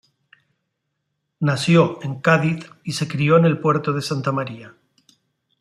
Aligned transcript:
Nació 1.41 2.01
en 2.01 2.21
Cádiz 2.21 2.67
y 2.83 2.93
se 2.93 3.07
crio 3.07 3.37
en 3.37 3.45
El 3.45 3.59
Puerto 3.59 3.93
de 3.93 4.01
Santa 4.01 4.31
María. 4.31 4.75